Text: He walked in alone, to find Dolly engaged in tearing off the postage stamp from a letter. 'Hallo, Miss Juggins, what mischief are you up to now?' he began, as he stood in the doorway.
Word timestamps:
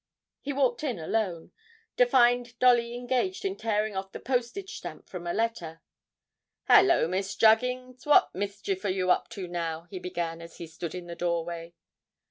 He 0.41 0.51
walked 0.51 0.83
in 0.83 0.97
alone, 0.97 1.51
to 1.97 2.07
find 2.07 2.57
Dolly 2.57 2.95
engaged 2.95 3.45
in 3.45 3.55
tearing 3.55 3.95
off 3.95 4.11
the 4.13 4.19
postage 4.19 4.75
stamp 4.77 5.07
from 5.07 5.27
a 5.27 5.31
letter. 5.31 5.83
'Hallo, 6.63 7.07
Miss 7.07 7.35
Juggins, 7.35 8.07
what 8.07 8.33
mischief 8.33 8.83
are 8.83 8.89
you 8.89 9.11
up 9.11 9.29
to 9.29 9.47
now?' 9.47 9.83
he 9.91 9.99
began, 9.99 10.41
as 10.41 10.57
he 10.57 10.65
stood 10.65 10.95
in 10.95 11.05
the 11.05 11.13
doorway. 11.13 11.75